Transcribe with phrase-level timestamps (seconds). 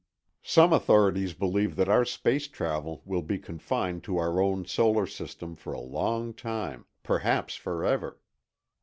[0.41, 5.55] Some authorities believe that our space travel will be confined to our own solar system
[5.55, 8.19] for a long time, perhaps forever.